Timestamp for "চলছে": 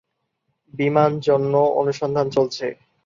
2.29-2.65